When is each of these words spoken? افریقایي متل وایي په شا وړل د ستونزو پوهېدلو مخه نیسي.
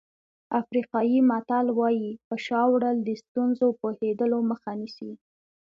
افریقایي 0.59 1.19
متل 1.29 1.65
وایي 1.79 2.09
په 2.27 2.35
شا 2.45 2.61
وړل 2.71 2.97
د 3.03 3.09
ستونزو 3.21 3.65
پوهېدلو 3.79 4.37
مخه 4.49 4.71
نیسي. 4.81 5.11